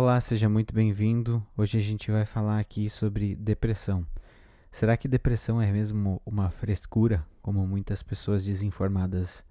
[0.00, 1.44] Olá, seja muito bem-vindo.
[1.56, 4.06] Hoje a gente vai falar aqui sobre depressão.
[4.70, 9.44] Será que depressão é mesmo uma frescura, como muitas pessoas desinformadas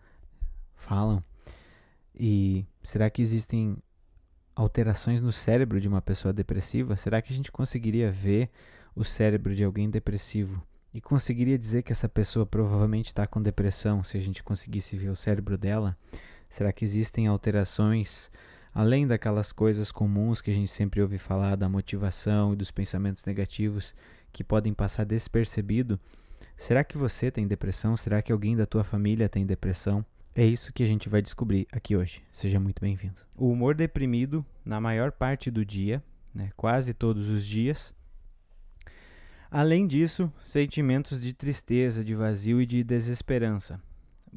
[0.73, 1.21] falam?
[2.15, 3.75] E será que existem
[4.55, 6.95] alterações no cérebro de uma pessoa depressiva?
[6.95, 8.49] Será que a gente conseguiria ver
[8.95, 14.01] o cérebro de alguém depressivo e conseguiria dizer que essa pessoa provavelmente está com depressão
[14.01, 15.97] se a gente conseguisse ver o cérebro dela?
[16.49, 18.31] Será que existem alterações
[18.77, 23.25] além daquelas coisas comuns que a gente sempre ouve falar da motivação e dos pensamentos
[23.25, 23.95] negativos
[24.31, 25.99] que podem passar despercebido?
[26.55, 27.97] Será que você tem depressão?
[27.97, 30.05] Será que alguém da tua família tem depressão?
[30.35, 32.21] É isso que a gente vai descobrir aqui hoje.
[32.31, 33.15] Seja muito bem-vindo.
[33.35, 37.95] O humor deprimido, na maior parte do dia, né, quase todos os dias.
[39.49, 43.81] Além disso, sentimentos de tristeza, de vazio e de desesperança.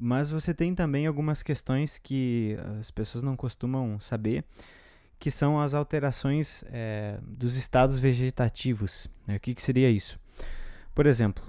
[0.02, 4.42] Mas você tem também algumas questões que as pessoas não costumam saber,
[5.18, 9.10] que são as alterações é, dos estados vegetativos.
[9.26, 9.36] Né?
[9.36, 10.18] O que, que seria isso?
[10.94, 11.44] Por exemplo,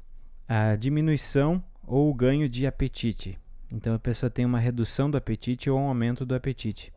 [0.50, 3.40] a diminuição ou o ganho de apetite.
[3.72, 6.92] Então a pessoa tem uma redução do apetite ou um aumento do apetite.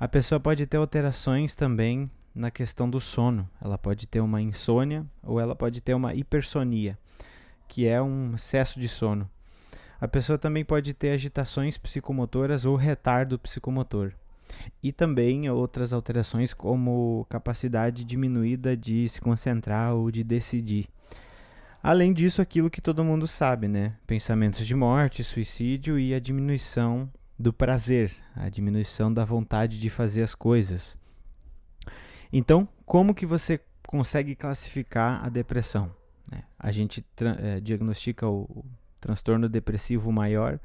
[0.00, 3.46] A pessoa pode ter alterações também na questão do sono.
[3.60, 6.98] Ela pode ter uma insônia ou ela pode ter uma hipersonia,
[7.68, 9.28] que é um excesso de sono.
[10.00, 14.12] A pessoa também pode ter agitações psicomotoras ou retardo psicomotor.
[14.82, 20.86] E também outras alterações como capacidade diminuída de se concentrar ou de decidir.
[21.82, 23.94] Além disso, aquilo que todo mundo sabe, né?
[24.06, 30.22] Pensamentos de morte, suicídio e a diminuição do prazer, a diminuição da vontade de fazer
[30.22, 30.96] as coisas.
[32.32, 35.94] Então, como que você consegue classificar a depressão?
[36.30, 36.42] Né?
[36.58, 37.04] A gente
[37.38, 38.64] é, diagnostica o
[39.06, 40.58] transtorno depressivo maior,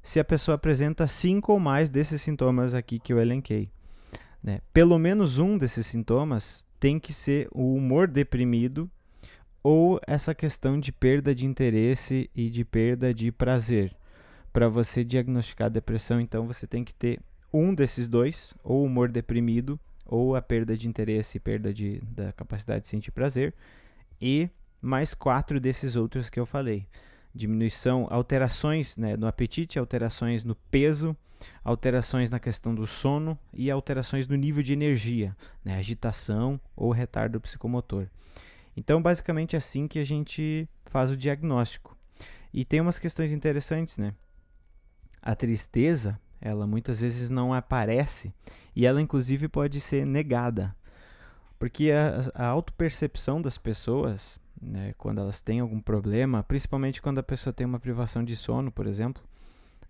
[0.00, 3.68] se a pessoa apresenta cinco ou mais desses sintomas aqui que eu elenquei.
[4.40, 4.60] Né?
[4.72, 8.88] Pelo menos um desses sintomas tem que ser o humor deprimido
[9.62, 13.94] ou essa questão de perda de interesse e de perda de prazer.
[14.52, 17.20] Para você diagnosticar depressão, então você tem que ter
[17.52, 22.32] um desses dois, ou humor deprimido, ou a perda de interesse e perda de, da
[22.32, 23.52] capacidade de sentir prazer,
[24.20, 24.48] e
[24.80, 26.86] mais quatro desses outros que eu falei
[27.34, 31.16] diminuição, alterações né, no apetite, alterações no peso,
[31.64, 37.40] alterações na questão do sono e alterações no nível de energia, né, agitação ou retardo
[37.40, 38.06] psicomotor.
[38.76, 41.96] Então, basicamente é assim que a gente faz o diagnóstico.
[42.52, 44.14] E tem umas questões interessantes, né?
[45.22, 48.32] A tristeza, ela muitas vezes não aparece
[48.74, 50.74] e ela inclusive pode ser negada.
[51.58, 57.22] Porque a, a autopercepção das pessoas né, quando elas têm algum problema, principalmente quando a
[57.22, 59.22] pessoa tem uma privação de sono, por exemplo,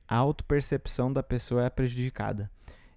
[0.06, 2.50] a autopercepção da pessoa é prejudicada.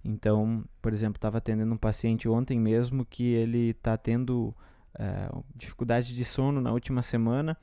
[0.03, 4.53] Então, por exemplo, estava atendendo um paciente ontem mesmo que ele está tendo
[4.97, 7.57] é, dificuldade de sono na última semana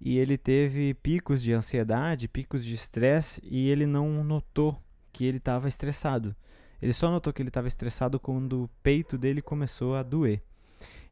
[0.00, 4.80] e ele teve picos de ansiedade, picos de estresse e ele não notou
[5.12, 6.34] que ele estava estressado.
[6.80, 10.42] Ele só notou que ele estava estressado quando o peito dele começou a doer.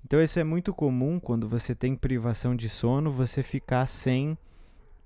[0.05, 4.37] Então isso é muito comum quando você tem privação de sono, você ficar sem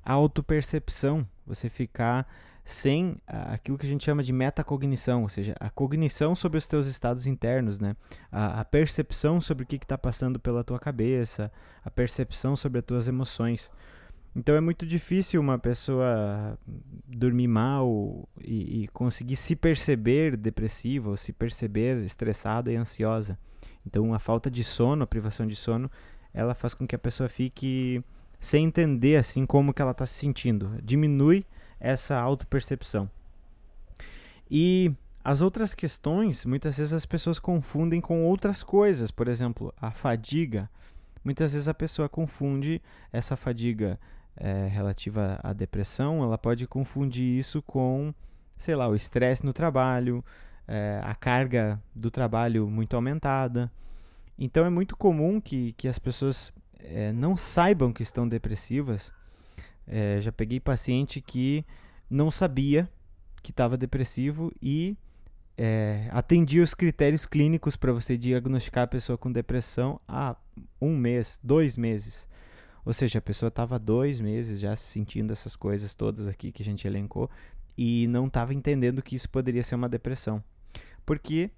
[0.05, 2.27] autopercepção, você ficar
[2.65, 6.87] sem aquilo que a gente chama de metacognição, ou seja, a cognição sobre os teus
[6.87, 7.97] estados internos, né?
[8.31, 11.51] a, a percepção sobre o que está passando pela tua cabeça,
[11.83, 13.71] a percepção sobre as tuas emoções.
[14.37, 16.59] Então é muito difícil uma pessoa
[17.07, 23.39] dormir mal e, e conseguir se perceber depressiva ou se perceber estressada e ansiosa.
[23.87, 25.91] Então, a falta de sono, a privação de sono,
[26.33, 28.03] ela faz com que a pessoa fique
[28.41, 30.79] sem entender assim como que ela está se sentindo.
[30.83, 31.45] Diminui
[31.81, 33.11] essa autopercepção.
[34.51, 34.93] E
[35.25, 39.11] as outras questões, muitas vezes as pessoas confundem com outras coisas.
[39.11, 40.71] Por exemplo, a fadiga.
[41.25, 42.81] Muitas vezes a pessoa confunde
[43.13, 43.99] essa fadiga
[44.39, 48.15] é, relativa à depressão, ela pode confundir isso com,
[48.57, 50.25] sei lá, o estresse no trabalho,
[50.69, 53.73] é, a carga do trabalho muito aumentada.
[54.39, 59.13] Então é muito comum que, que as pessoas é, não saibam que estão depressivas.
[59.87, 61.65] É, já peguei paciente que
[62.11, 62.89] não sabia
[63.43, 64.97] que estava depressivo e
[65.57, 70.37] é, atendia os critérios clínicos para você diagnosticar a pessoa com depressão há
[70.81, 72.29] um mês, dois meses.
[72.85, 76.65] Ou seja, a pessoa estava dois meses já sentindo essas coisas todas aqui que a
[76.65, 77.31] gente elencou
[77.77, 80.43] e não estava entendendo que isso poderia ser uma depressão.
[81.09, 81.51] Porque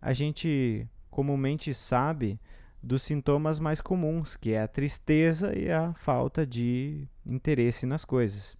[0.00, 2.40] a gente comumente sabe
[2.82, 8.56] dos sintomas mais comuns, que é a tristeza e a falta de interesse nas coisas.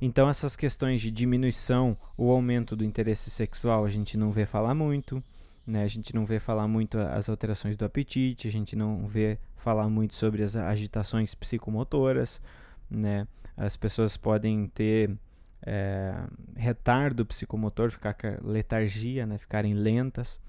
[0.00, 4.74] Então, essas questões de diminuição ou aumento do interesse sexual a gente não vê falar
[4.74, 5.22] muito.
[5.64, 5.84] né?
[5.84, 9.88] A gente não vê falar muito as alterações do apetite, a gente não vê falar
[9.88, 12.42] muito sobre as agitações psicomotoras,
[12.90, 13.28] né?
[13.56, 15.16] As pessoas podem ter
[15.64, 16.14] é,
[16.56, 19.38] retardo psicomotor, ficar letargia, né?
[19.38, 20.40] Ficarem lentas.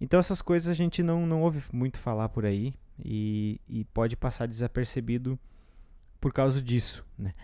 [0.00, 4.16] Então essas coisas a gente não, não ouve muito falar por aí e, e pode
[4.16, 5.38] passar desapercebido
[6.20, 7.34] por causa disso, né?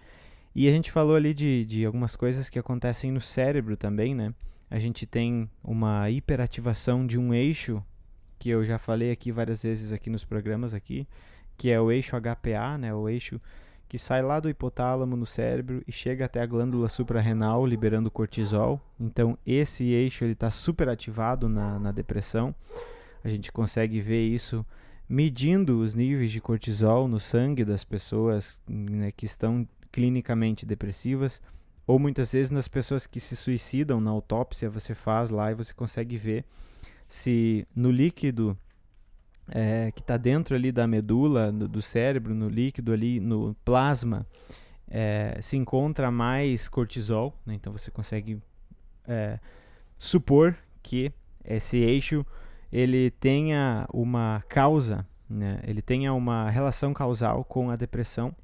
[0.54, 4.34] E a gente falou ali de, de algumas coisas que acontecem no cérebro também, né?
[4.68, 7.84] A gente tem uma hiperativação de um eixo
[8.38, 11.06] que eu já falei aqui várias vezes aqui nos programas aqui,
[11.56, 12.92] que é o eixo HPA, né?
[12.92, 13.40] O eixo
[13.90, 18.80] que sai lá do hipotálamo no cérebro e chega até a glândula suprarrenal, liberando cortisol.
[19.00, 22.54] Então esse eixo está superativado na, na depressão.
[23.24, 24.64] A gente consegue ver isso
[25.08, 31.42] medindo os níveis de cortisol no sangue das pessoas né, que estão clinicamente depressivas,
[31.84, 35.74] ou muitas vezes nas pessoas que se suicidam na autópsia, você faz lá e você
[35.74, 36.44] consegue ver
[37.08, 38.56] se no líquido
[39.50, 44.26] é, que está dentro ali da medula, do, do, cérebro, no líquido ali, no plasma,
[44.88, 47.54] é, se encontra mais cortisol, né?
[47.54, 48.40] então você consegue
[49.06, 49.38] é,
[49.98, 51.12] supor que
[51.44, 52.24] esse eixo
[52.72, 55.60] ele tenha uma causa, né?
[55.64, 58.34] ele tenha uma relação causal com a depressão.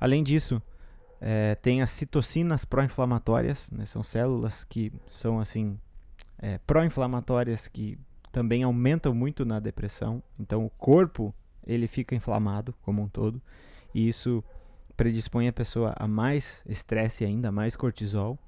[0.00, 0.60] Além disso,
[1.20, 3.84] é, tem as citocinas pró-inflamatórias, né?
[3.86, 5.78] são células que são assim
[6.38, 7.98] é, pró-inflamatórias que
[8.30, 10.22] também aumentam muito na depressão.
[10.38, 11.34] Então o corpo
[11.66, 13.40] ele fica inflamado como um todo
[13.94, 14.42] e isso
[14.96, 18.38] predispõe a pessoa a mais estresse ainda, mais cortisol.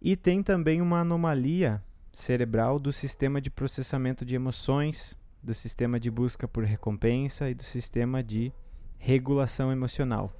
[0.00, 1.82] E tem também uma anomalia
[2.12, 7.62] cerebral do sistema de processamento de emoções, do sistema de busca por recompensa e do
[7.62, 8.52] sistema de
[8.98, 10.32] regulação emocional.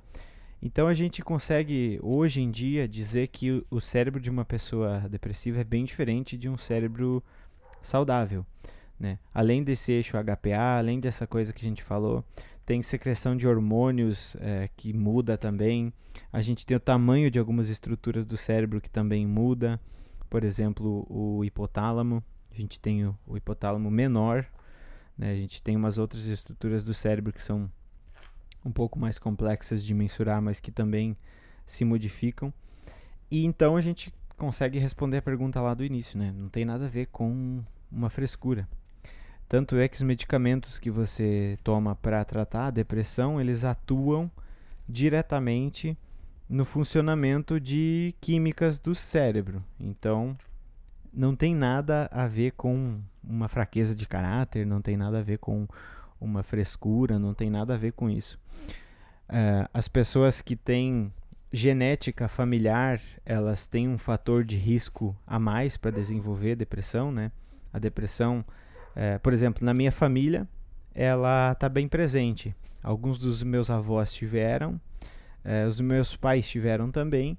[0.62, 5.60] Então a gente consegue hoje em dia dizer que o cérebro de uma pessoa depressiva
[5.60, 7.24] é bem diferente de um cérebro
[7.82, 8.44] saudável.
[8.98, 9.18] Né?
[9.32, 12.24] Além desse eixo HPA, além dessa coisa que a gente falou,
[12.66, 15.92] tem secreção de hormônios é, que muda também.
[16.32, 19.80] A gente tem o tamanho de algumas estruturas do cérebro que também muda.
[20.28, 22.22] Por exemplo, o hipotálamo.
[22.52, 24.46] A gente tem o, o hipotálamo menor.
[25.16, 25.32] Né?
[25.32, 27.70] A gente tem umas outras estruturas do cérebro que são
[28.64, 31.16] um pouco mais complexas de mensurar, mas que também
[31.66, 32.52] se modificam.
[33.30, 36.32] E então a gente consegue responder a pergunta lá do início, né?
[36.34, 38.66] Não tem nada a ver com uma frescura.
[39.46, 44.30] Tanto é que os medicamentos que você toma para tratar a depressão, eles atuam
[44.88, 45.94] diretamente
[46.48, 49.62] no funcionamento de químicas do cérebro.
[49.78, 50.34] Então,
[51.12, 55.38] não tem nada a ver com uma fraqueza de caráter, não tem nada a ver
[55.38, 55.68] com
[56.18, 58.38] uma frescura, não tem nada a ver com isso.
[59.28, 61.12] Uh, as pessoas que têm
[61.52, 67.32] genética familiar, elas têm um fator de risco a mais para desenvolver depressão, né?
[67.72, 68.44] A depressão,
[68.90, 70.48] uh, por exemplo, na minha família,
[70.94, 72.54] ela está bem presente.
[72.82, 74.80] Alguns dos meus avós tiveram,
[75.44, 77.36] uh, os meus pais tiveram também.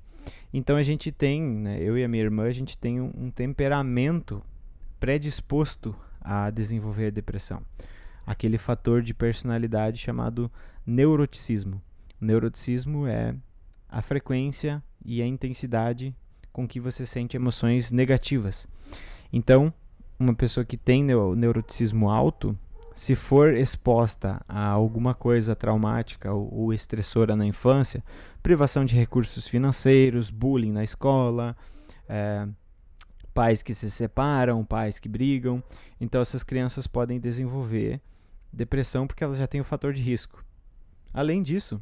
[0.54, 3.32] Então a gente tem, né, eu e a minha irmã, a gente tem um, um
[3.32, 4.44] temperamento
[5.00, 7.64] predisposto a desenvolver depressão
[8.26, 10.52] aquele fator de personalidade chamado
[10.86, 11.82] neuroticismo.
[12.22, 13.36] O neuroticismo é
[13.92, 16.16] a frequência e a intensidade
[16.52, 18.68] com que você sente emoções negativas.
[19.32, 19.74] Então,
[20.18, 22.58] uma pessoa que tem neuroticismo alto,
[22.94, 28.04] se for exposta a alguma coisa traumática ou, ou estressora na infância,
[28.42, 31.56] privação de recursos financeiros, bullying na escola,
[32.08, 32.48] é,
[33.34, 35.64] pais que se separam, pais que brigam,
[36.00, 38.02] então essas crianças podem desenvolver
[38.52, 40.44] depressão porque elas já têm o fator de risco.
[41.14, 41.82] Além disso,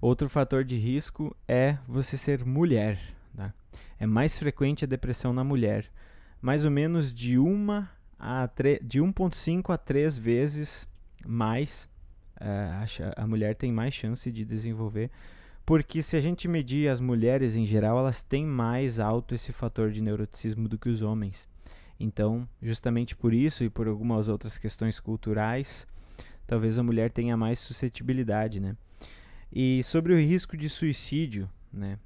[0.00, 2.98] outro fator de risco é você ser mulher.
[3.36, 3.52] Tá?
[3.98, 5.90] É mais frequente a depressão na mulher,
[6.40, 8.48] mais ou menos de uma a
[8.82, 10.88] de 1,5 a 3 vezes
[11.26, 11.86] mais
[12.40, 15.10] uh, a, a mulher tem mais chance de desenvolver
[15.66, 19.90] porque se a gente medir as mulheres em geral, elas têm mais alto esse fator
[19.90, 21.48] de neuroticismo do que os homens.
[21.98, 25.84] Então, justamente por isso e por algumas outras questões culturais,
[26.46, 28.76] talvez a mulher tenha mais suscetibilidade, né?
[29.52, 31.98] E sobre o risco de suicídio, né?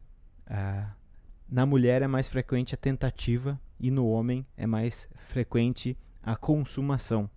[0.46, 0.92] Ah,
[1.48, 7.28] na mulher é mais frequente a tentativa e no homem é mais frequente a consumação.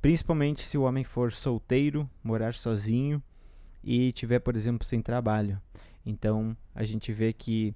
[0.00, 3.22] Principalmente se o homem for solteiro, morar sozinho
[3.82, 5.60] e tiver, por exemplo, sem trabalho.
[6.04, 7.74] Então, a gente vê que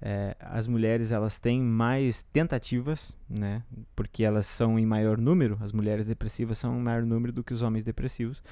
[0.00, 3.62] é, as mulheres elas têm mais tentativas, né?
[3.94, 5.56] Porque elas são em maior número.
[5.60, 8.42] As mulheres depressivas são em maior número do que os homens depressivos.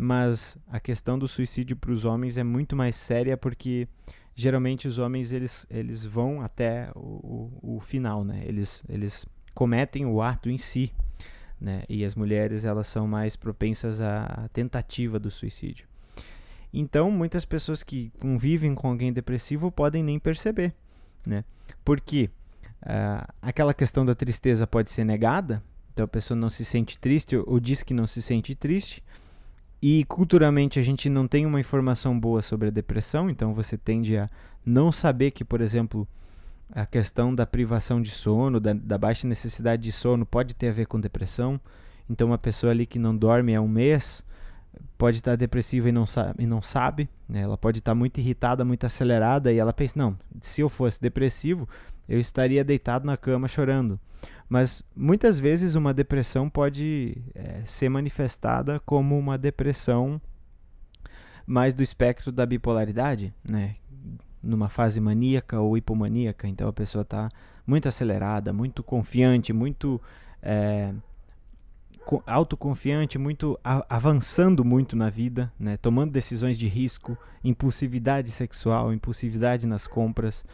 [0.00, 3.86] Mas a questão do suicídio para os homens é muito mais séria porque
[4.34, 8.42] geralmente os homens eles, eles vão até o, o, o, final, né?
[8.46, 10.90] Eles, eles cometem o ato em si,
[11.60, 11.82] né?
[11.86, 15.86] E as mulheres elas são mais propensas à tentativa do suicídio.
[16.72, 20.72] Então, muitas pessoas que convivem com alguém depressivo podem nem perceber,
[21.26, 21.44] né?
[21.84, 22.30] Porque
[22.84, 27.36] uh, aquela questão da tristeza pode ser negada, então a pessoa não se sente triste
[27.36, 29.04] ou, ou diz que não se sente triste,
[29.82, 34.16] e culturalmente a gente não tem uma informação boa sobre a depressão, então você tende
[34.16, 34.28] a
[34.64, 36.06] não saber que, por exemplo,
[36.72, 40.72] a questão da privação de sono, da, da, baixa necessidade de sono, pode ter a
[40.72, 41.60] ver com depressão.
[42.08, 44.24] Então, uma pessoa ali que não dorme há um mês
[44.96, 47.08] pode estar depressiva e não, sabe, e não sabe.
[47.28, 47.40] Né?
[47.40, 51.68] Ela pode estar muito irritada, muito acelerada e ela pensa: não, se eu fosse depressivo,
[52.08, 53.98] eu estaria deitado na cama chorando.
[54.50, 60.20] Mas muitas vezes uma depressão pode é, ser manifestada como uma depressão
[61.46, 63.76] mais do espectro da bipolaridade, né?
[64.42, 67.28] numa fase maníaca ou hipomaníaca, então a pessoa está
[67.64, 70.00] muito acelerada, muito confiante, muito
[70.42, 70.92] é,
[72.26, 73.56] autoconfiante, muito
[73.88, 75.76] avançando muito na vida, né?
[75.76, 80.44] tomando decisões de risco, impulsividade sexual, impulsividade nas compras.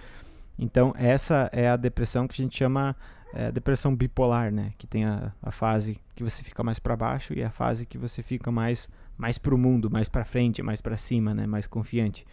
[0.59, 2.95] Então essa é a depressão que a gente chama
[3.33, 4.73] é, depressão bipolar, né?
[4.79, 7.99] Que tem a, a fase que você fica mais para baixo e a fase que
[7.99, 11.47] você fica mais mais para o mundo, mais para frente, mais para cima, né?
[11.47, 12.27] Mais confiante.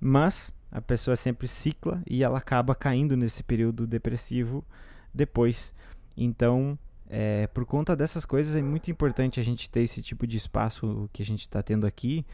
[0.00, 4.64] Mas a pessoa sempre cicla e ela acaba caindo nesse período depressivo
[5.12, 5.74] depois.
[6.16, 6.78] Então,
[7.08, 11.08] é, por conta dessas coisas, é muito importante a gente ter esse tipo de espaço
[11.12, 12.24] que a gente está tendo aqui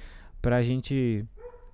[0.40, 1.25] para a gente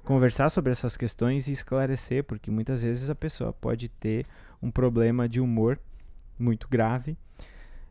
[0.04, 4.26] conversar sobre essas questões e esclarecer, porque muitas vezes a pessoa pode ter
[4.60, 5.78] um problema de humor
[6.38, 7.16] muito grave,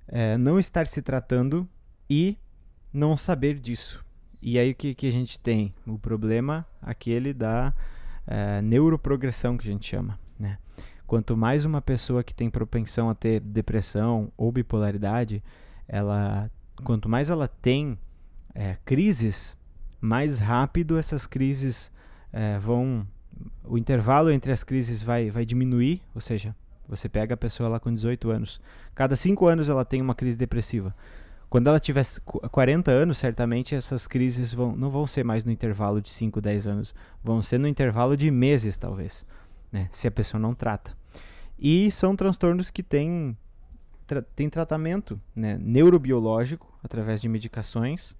[0.08, 1.68] é, não estar se tratando
[2.10, 2.38] e
[2.94, 4.04] não saber disso.
[4.42, 5.74] E aí o que, que a gente tem?
[5.86, 7.74] O problema aquele da
[8.26, 10.20] é, neuroprogressão que a gente chama.
[10.40, 10.58] Né?
[11.06, 15.44] Quanto mais uma pessoa que tem propensão a ter depressão ou bipolaridade,
[15.88, 16.52] ela,
[16.84, 17.98] quanto mais ela tem
[18.54, 19.58] é, crises,
[20.02, 21.92] mais rápido essas crises
[22.32, 23.08] é, vão.
[23.64, 26.56] O intervalo entre as crises vai, vai diminuir, ou seja,
[26.88, 28.62] você pega a pessoa lá com 18 anos,
[28.96, 30.96] cada 5 anos ela tem uma crise depressiva.
[31.50, 32.04] Quando ela tiver
[32.52, 36.68] 40 anos, certamente essas crises vão, não vão ser mais no intervalo de 5, 10
[36.68, 39.26] anos, vão ser no intervalo de meses, talvez,
[39.72, 40.96] né, se a pessoa não trata.
[41.58, 43.36] E são transtornos que têm,
[44.06, 48.14] tra têm tratamento né, neurobiológico através de medicações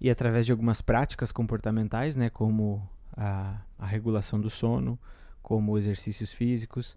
[0.00, 4.96] e através de algumas práticas comportamentais, né, como a, a regulação do sono,
[5.42, 6.96] como exercícios físicos,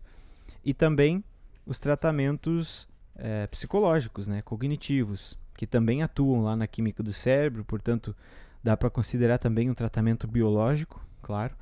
[0.63, 1.24] e também
[1.65, 8.15] os tratamentos é, psicológicos, né, cognitivos, que também atuam lá na química do cérebro, portanto,
[8.63, 11.56] dá para considerar também um tratamento biológico, claro,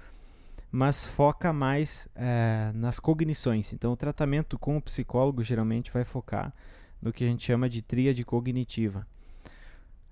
[0.72, 3.74] mas foca mais é, nas cognições.
[3.74, 6.54] Então, o tratamento com o psicólogo geralmente vai focar
[7.02, 9.08] no que a gente chama de tríade cognitiva.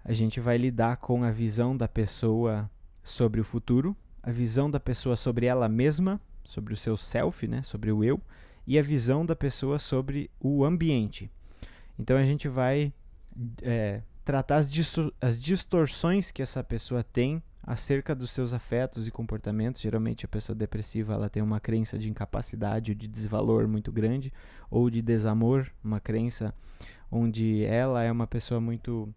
[0.04, 2.70] A gente vai lidar com a visão da pessoa
[3.04, 7.62] sobre o futuro, a visão da pessoa sobre ela mesma, sobre o seu self, né,
[7.62, 8.22] sobre o eu,
[8.68, 11.32] e a visão da pessoa sobre o ambiente.
[11.98, 12.94] Então a gente vai
[13.62, 14.70] é, tratar as,
[15.22, 19.82] as distorções que essa pessoa tem acerca dos seus afetos e comportamentos.
[19.82, 24.34] Geralmente a pessoa depressiva ela tem uma crença de incapacidade ou de desvalor muito grande,
[24.70, 26.54] ou de desamor, uma crença
[27.10, 29.14] onde ela é uma pessoa muito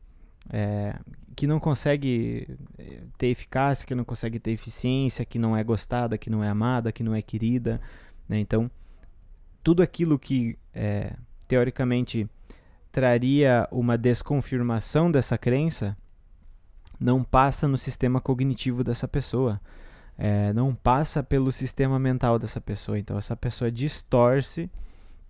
[0.48, 0.96] é,
[1.34, 6.16] que não consegue é, ter eficácia, que não consegue ter eficiência, que não é gostada,
[6.16, 7.80] que não é amada, que não é querida.
[8.28, 8.38] Né?
[8.38, 8.70] Então
[9.62, 11.14] tudo aquilo que é,
[11.46, 12.28] teoricamente
[12.92, 15.96] traria uma desconfirmação dessa crença
[16.98, 19.58] não passa no sistema cognitivo dessa pessoa,
[20.18, 22.98] é, não passa pelo sistema mental dessa pessoa.
[22.98, 24.70] Então, essa pessoa distorce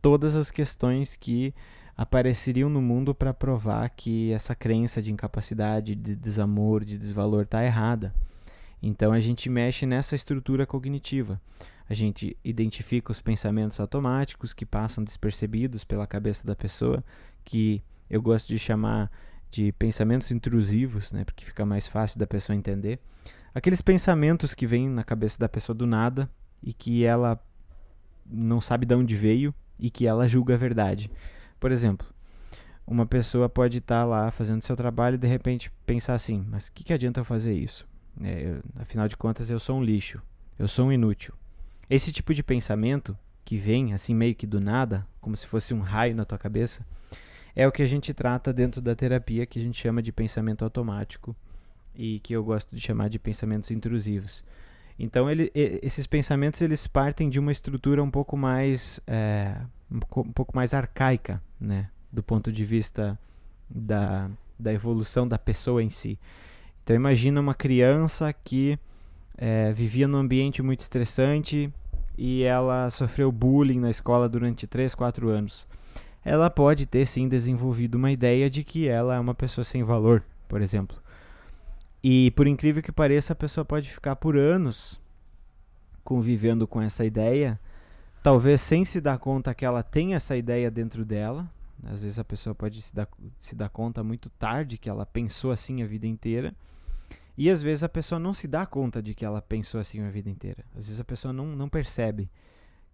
[0.03, 1.55] todas as questões que
[1.97, 7.63] apareceriam no mundo para provar que essa crença de incapacidade, de desamor, de desvalor está
[7.65, 8.13] errada.
[8.83, 11.41] Então, a gente mexe nessa estrutura cognitiva.
[11.91, 17.03] A gente identifica os pensamentos automáticos que passam despercebidos pela cabeça da pessoa,
[17.45, 19.11] que eu gosto de chamar
[19.51, 23.01] de pensamentos intrusivos, né, porque fica mais fácil da pessoa entender.
[23.53, 26.31] Aqueles pensamentos que vêm na cabeça da pessoa do nada
[26.63, 27.37] e que ela
[28.25, 31.11] não sabe de onde veio e que ela julga a verdade.
[31.59, 32.07] Por exemplo,
[32.87, 36.69] uma pessoa pode estar tá lá fazendo seu trabalho e de repente pensar assim: mas
[36.69, 37.85] o que, que adianta eu fazer isso?
[38.23, 40.23] É, eu, afinal de contas, eu sou um lixo,
[40.57, 41.35] eu sou um inútil.
[41.91, 45.81] Esse tipo de pensamento que vem assim meio que do nada, como se fosse um
[45.81, 46.87] raio na tua cabeça,
[47.55, 50.65] é o que a gente trata dentro da terapia que a gente chama de pensamento
[50.65, 51.35] automático
[51.93, 54.45] e que eu gosto de chamar de pensamentos intrusivos.
[54.97, 59.57] Então ele, esses pensamentos eles partem de uma estrutura um pouco mais é,
[59.91, 59.99] um
[60.33, 61.89] pouco mais arcaica, né?
[62.13, 63.19] Do ponto de vista
[63.69, 66.19] da, da evolução da pessoa em si.
[66.85, 68.79] Então imagina uma criança que
[69.41, 71.73] é, vivia num ambiente muito estressante
[72.17, 75.67] e ela sofreu bullying na escola durante 3, 4 anos.
[76.23, 80.23] Ela pode ter sim desenvolvido uma ideia de que ela é uma pessoa sem valor,
[80.47, 80.99] por exemplo.
[82.05, 85.01] E por incrível que pareça, a pessoa pode ficar por anos
[86.05, 87.59] convivendo com essa ideia,
[88.23, 91.51] talvez sem se dar conta que ela tem essa ideia dentro dela.
[91.85, 95.51] Às vezes a pessoa pode se dar, se dar conta muito tarde que ela pensou
[95.51, 96.55] assim a vida inteira.
[97.37, 100.11] E às vezes a pessoa não se dá conta de que ela pensou assim a
[100.11, 100.65] vida inteira.
[100.71, 102.31] Às vezes a pessoa não, não percebe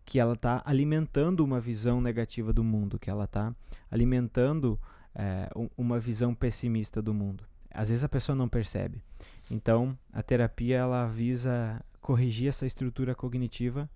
[0.04, 3.54] que ela está alimentando uma visão negativa do mundo, que ela está
[3.90, 4.80] alimentando
[5.14, 7.44] é, uma visão pessimista do mundo.
[7.70, 9.02] Às vezes a pessoa não percebe.
[9.50, 13.90] Então, a terapia ela visa corrigir essa estrutura cognitiva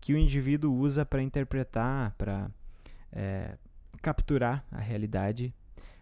[0.00, 2.50] que o indivíduo usa para interpretar, para
[3.12, 3.56] é,
[4.02, 5.54] capturar a realidade,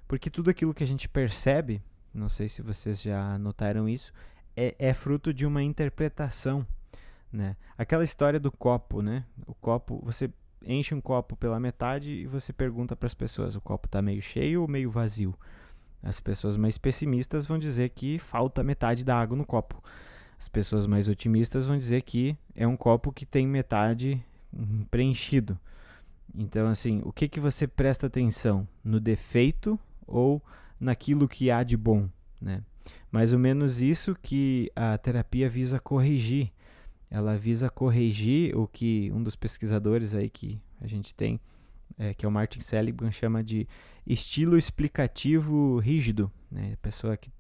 [0.09, 1.83] porque tudo aquilo que a gente percebe,
[2.13, 4.13] não sei se vocês já notaram isso,
[4.57, 6.67] é, é fruto de uma interpretação,
[7.33, 7.57] né?
[7.79, 9.25] Aquela história do copo, né?
[9.47, 10.31] O copo, você
[10.65, 14.21] enche um copo pela metade e você pergunta para as pessoas, o copo está meio
[14.21, 15.35] cheio ou meio vazio?
[16.03, 19.83] As pessoas mais pessimistas vão dizer que falta metade da água no copo.
[20.39, 25.59] As pessoas mais otimistas vão dizer que é um copo que tem metade hum, preenchido.
[26.35, 28.67] Então, assim, o que, que você presta atenção?
[28.83, 30.43] No defeito ou
[30.81, 32.09] naquilo que há de bom?
[32.41, 32.63] Né?
[33.13, 36.51] Mais ou menos isso que a terapia visa corrigir.
[37.11, 41.41] Ela visa corrigir o que um dos pesquisadores aí que a gente tem,
[41.99, 43.69] é, que é o Martin Seligman, chama de
[44.07, 46.33] estilo explicativo rígido.
[46.51, 46.73] Né?
[46.75, 47.31] A pessoa que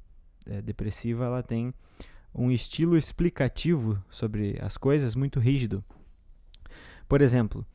[0.46, 1.72] é depressiva ela tem
[2.34, 5.84] um estilo explicativo sobre as coisas muito rígido.
[7.08, 7.66] Por exemplo,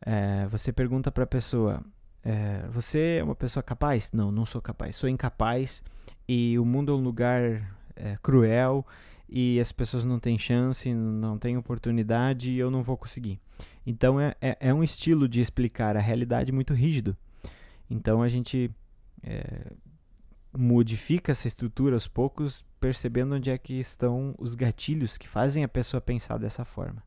[0.00, 1.82] é, você pergunta para a pessoa:
[2.24, 4.12] é, Você é uma pessoa capaz?
[4.12, 4.96] Não, não sou capaz.
[4.96, 5.82] Sou incapaz
[6.26, 8.86] e o mundo é um lugar é, cruel
[9.28, 13.40] e as pessoas não têm chance, não têm oportunidade e eu não vou conseguir.
[13.86, 17.16] Então é, é, é um estilo de explicar a realidade muito rígido.
[17.90, 18.70] Então a gente
[19.22, 19.72] é,
[20.56, 25.68] modifica essa estrutura aos poucos, percebendo onde é que estão os gatilhos que fazem a
[25.68, 27.02] pessoa pensar dessa forma.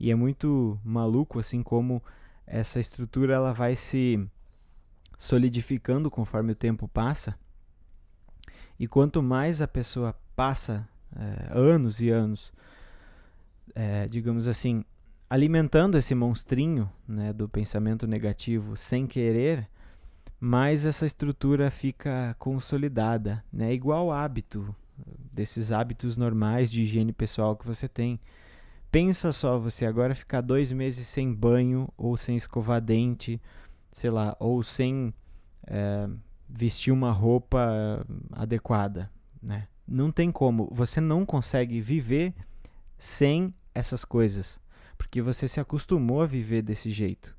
[0.00, 2.02] E é muito maluco assim como
[2.46, 4.28] essa estrutura ela vai se
[5.18, 7.36] solidificando conforme o tempo passa.
[8.78, 12.52] E quanto mais a pessoa passa é, anos e anos,
[13.74, 14.84] é, digamos assim,
[15.28, 19.68] alimentando esse monstrinho né, do pensamento negativo sem querer,
[20.40, 23.74] mais essa estrutura fica consolidada, né?
[23.74, 24.74] Igual hábito
[25.32, 28.20] desses hábitos normais de higiene pessoal que você tem.
[28.90, 33.40] Pensa só, você agora ficar dois meses sem banho ou sem escovar dente,
[33.92, 35.12] sei lá, ou sem
[35.66, 36.08] é,
[36.48, 39.10] vestir uma roupa adequada,
[39.42, 39.68] né?
[39.86, 40.68] Não tem como.
[40.72, 42.34] Você não consegue viver
[42.98, 44.60] sem essas coisas,
[44.98, 47.34] porque você se acostumou a viver desse jeito.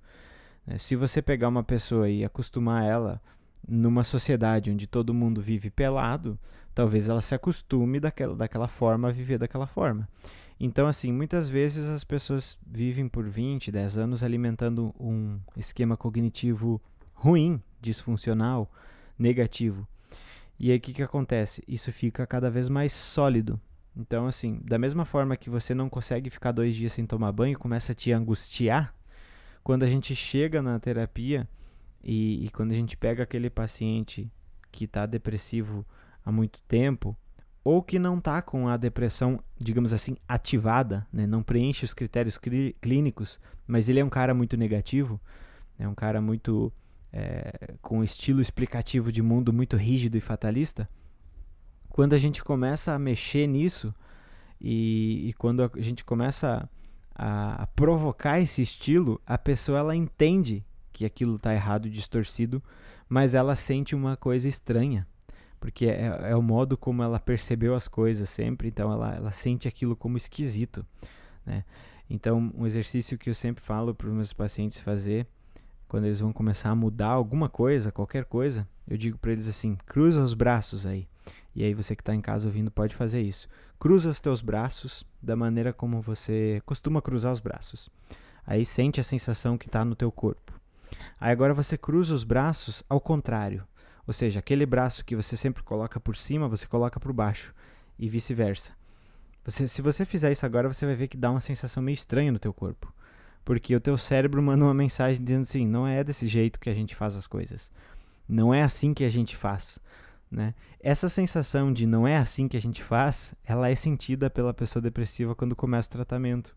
[0.65, 0.77] Né?
[0.77, 3.21] Se você pegar uma pessoa e acostumar ela
[3.67, 6.39] numa sociedade onde todo mundo vive pelado,
[6.73, 10.07] talvez ela se acostume daquela, daquela forma a viver daquela forma.
[10.59, 16.81] Então, assim, muitas vezes as pessoas vivem por 20, 10 anos alimentando um esquema cognitivo
[17.13, 18.69] ruim, disfuncional,
[19.17, 19.87] negativo.
[20.59, 21.63] E aí o que, que acontece?
[21.65, 23.59] Isso fica cada vez mais sólido.
[23.95, 27.57] Então, assim, da mesma forma que você não consegue ficar dois dias sem tomar banho,
[27.57, 28.93] começa a te angustiar,
[29.63, 31.47] quando a gente chega na terapia
[32.03, 34.29] e, e quando a gente pega aquele paciente
[34.71, 35.85] que está depressivo
[36.25, 37.15] há muito tempo,
[37.63, 41.27] ou que não está com a depressão, digamos assim, ativada, né?
[41.27, 42.39] não preenche os critérios
[42.81, 45.19] clínicos, mas ele é um cara muito negativo,
[45.77, 46.71] é um cara muito
[47.11, 50.89] é, com um estilo explicativo de mundo muito rígido e fatalista.
[51.89, 53.93] Quando a gente começa a mexer nisso
[54.59, 56.69] e, e quando a gente começa
[57.13, 62.63] a, a provocar esse estilo, a pessoa ela entende que aquilo está errado, distorcido,
[63.07, 65.07] mas ela sente uma coisa estranha,
[65.59, 69.67] porque é, é, o modo como ela percebeu as coisas sempre, então ela, ela sente
[69.67, 70.85] aquilo como esquisito.
[71.45, 71.63] Né?
[72.09, 75.27] Então, um exercício que eu sempre falo para os meus pacientes fazer,
[75.87, 79.77] quando eles vão começar a mudar alguma coisa, qualquer coisa, eu digo para eles assim:
[79.85, 81.07] cruza os braços aí.
[81.55, 83.47] E aí você que está em casa ouvindo pode fazer isso.
[83.79, 87.89] Cruza os teus braços da maneira como você costuma cruzar os braços.
[88.45, 90.53] Aí sente a sensação que está no teu corpo.
[91.19, 93.63] Aí agora você cruza os braços ao contrário.
[94.09, 97.53] Ou seja, aquele braço que você sempre coloca por cima, você coloca por baixo.
[97.99, 98.71] E vice-versa.
[99.45, 102.31] Você, se você fizer isso agora, você vai ver que dá uma sensação meio estranha
[102.31, 102.91] no teu corpo.
[103.45, 106.73] porque o teu cérebro manda uma mensagem dizendo assim: não é desse jeito que a
[106.73, 107.69] gente faz as coisas.
[108.27, 109.77] Não é assim que a gente faz.
[110.31, 110.55] Né?
[110.79, 114.81] Essa sensação de não é assim que a gente faz, ela é sentida pela pessoa
[114.81, 116.55] depressiva quando começa o tratamento.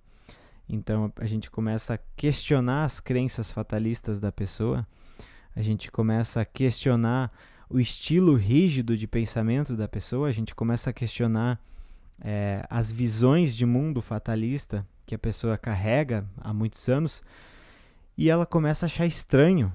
[0.67, 4.87] Então a gente começa a questionar as crenças fatalistas da pessoa,
[5.55, 7.33] a gente começa a questionar
[7.69, 11.61] o estilo rígido de pensamento da pessoa, a gente começa a questionar
[12.21, 17.23] é, as visões de mundo fatalista que a pessoa carrega há muitos anos
[18.17, 19.73] e ela começa a achar estranho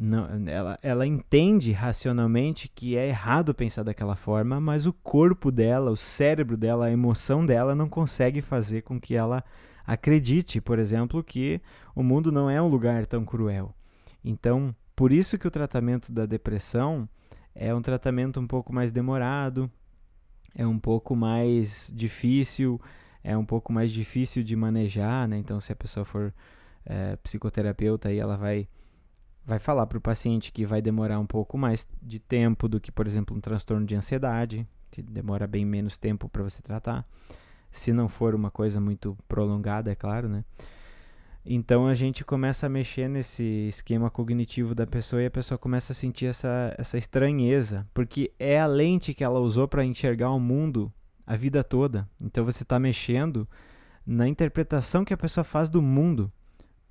[0.00, 5.90] não, ela, ela entende racionalmente que é errado pensar daquela forma, mas o corpo dela,
[5.90, 9.42] o cérebro dela, a emoção dela não consegue fazer com que ela
[9.84, 11.60] acredite, por exemplo, que
[11.96, 13.74] o mundo não é um lugar tão cruel.
[14.24, 17.08] Então, por isso que o tratamento da depressão
[17.54, 19.70] é um tratamento um pouco mais demorado,
[20.56, 22.80] é um pouco mais difícil,
[23.22, 25.38] é um pouco mais difícil de manejar, né?
[25.38, 26.34] Então, se a pessoa for
[26.84, 28.68] é, psicoterapeuta, aí ela vai
[29.46, 32.90] vai falar para o paciente que vai demorar um pouco mais de tempo do que,
[32.90, 37.06] por exemplo, um transtorno de ansiedade, que demora bem menos tempo para você tratar,
[37.70, 40.44] se não for uma coisa muito prolongada, é claro, né?
[41.50, 45.92] Então a gente começa a mexer nesse esquema cognitivo da pessoa e a pessoa começa
[45.92, 50.38] a sentir essa, essa estranheza, porque é a lente que ela usou para enxergar o
[50.38, 50.92] mundo
[51.26, 52.06] a vida toda.
[52.20, 53.48] Então você está mexendo
[54.06, 56.30] na interpretação que a pessoa faz do mundo.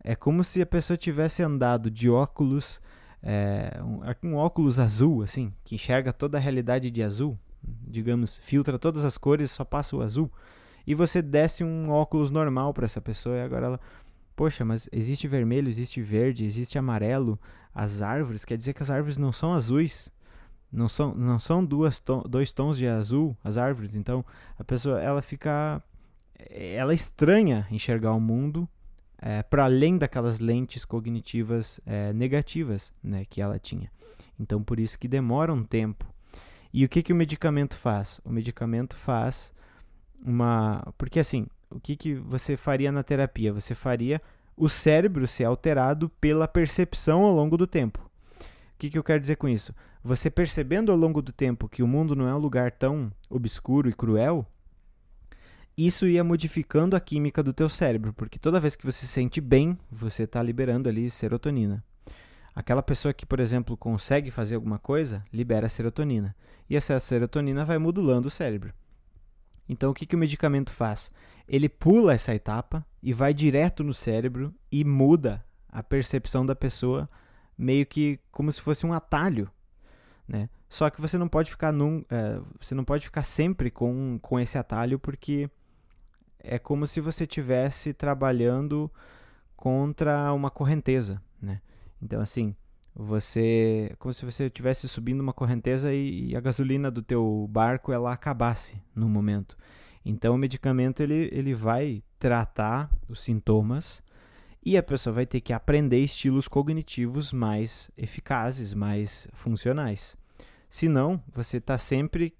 [0.03, 2.81] É como se a pessoa tivesse andado de óculos,
[3.21, 3.79] é,
[4.23, 9.05] um, um óculos azul, assim, que enxerga toda a realidade de azul, digamos, filtra todas
[9.05, 10.31] as cores, só passa o azul.
[10.87, 13.79] E você desse um óculos normal para essa pessoa e agora ela,
[14.37, 17.39] poxa, mas existe vermelho, existe verde, existe amarelo,
[17.73, 20.11] as árvores, quer dizer que as árvores não são azuis,
[20.71, 23.95] não são, não são duas dois tons de azul as árvores.
[23.95, 24.23] Então
[24.57, 25.81] a pessoa ela fica,
[26.49, 28.69] ela estranha enxergar o mundo
[29.17, 33.91] é, para além daquelas lentes cognitivas é, negativas né, que ela tinha.
[34.39, 36.05] Então, por isso que demora um tempo.
[36.71, 38.21] E o que, que o medicamento faz?
[38.23, 39.51] O medicamento faz
[40.23, 40.93] uma.
[40.95, 43.53] Porque assim, o que, que você faria na terapia?
[43.53, 44.21] Você faria
[44.55, 48.09] o cérebro ser alterado pela percepção ao longo do tempo.
[48.39, 49.73] O que, que eu quero dizer com isso?
[50.03, 53.89] Você percebendo ao longo do tempo que o mundo não é um lugar tão obscuro
[53.89, 54.45] e cruel,
[55.77, 59.39] isso ia modificando a química do teu cérebro, porque toda vez que você se sente
[59.39, 61.83] bem, você está liberando ali serotonina.
[62.55, 66.35] Aquela pessoa que, por exemplo, consegue fazer alguma coisa, libera serotonina.
[66.67, 68.73] E essa serotonina vai modulando o cérebro.
[69.67, 71.09] Então, o que, que o medicamento faz?
[71.47, 77.09] Ele pula essa etapa e vai direto no cérebro e muda a percepção da pessoa,
[77.57, 79.49] meio que como se fosse um atalho.
[80.27, 80.49] Né?
[80.69, 84.39] Só que você não pode ficar num, é, você não pode ficar sempre com, com
[84.39, 85.49] esse atalho, porque
[86.39, 88.91] é como se você estivesse trabalhando
[89.55, 91.61] contra uma correnteza, né?
[92.01, 92.55] Então, assim,
[92.97, 93.93] você...
[93.99, 98.11] como se você estivesse subindo uma correnteza e, e, a gasolina do teu barco, ela
[98.11, 99.55] acabasse no momento.
[100.03, 104.01] Então, o medicamento, ele, ele vai tratar os sintomas
[104.65, 110.17] e a pessoa vai ter que aprender estilos cognitivos mais eficazes, mais funcionais.
[110.69, 112.35] Senão, você está sempre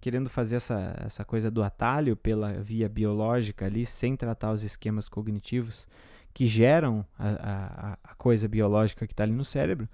[0.00, 5.08] querendo fazer essa, essa coisa do atalho pela via biológica ali, sem tratar os esquemas
[5.08, 5.86] cognitivos
[6.34, 9.88] que geram a, a, a coisa biológica que está ali no cérebro.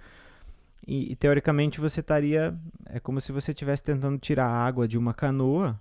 [0.87, 2.57] E, e, teoricamente você estaria.
[2.85, 5.79] É como se você estivesse tentando tirar água de uma canoa